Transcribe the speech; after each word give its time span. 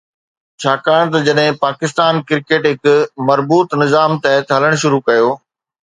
ڇاڪاڻ 0.63 1.03
ته 1.15 1.19
جڏهن 1.27 1.55
پاڪستان 1.65 2.13
ڪرڪيٽ 2.31 2.65
هڪ 2.71 2.81
مربوط 3.29 3.69
نظام 3.83 4.11
تحت 4.25 4.45
هلڻ 4.57 4.73
شروع 4.83 5.01
ڪيو 5.09 5.29